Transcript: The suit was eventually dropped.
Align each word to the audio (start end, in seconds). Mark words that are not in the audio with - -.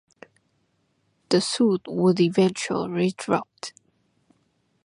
The 1.29 1.41
suit 1.41 1.81
was 1.87 2.19
eventually 2.19 3.11
dropped. 3.15 3.73